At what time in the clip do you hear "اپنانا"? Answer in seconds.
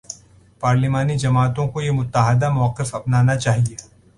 2.95-3.35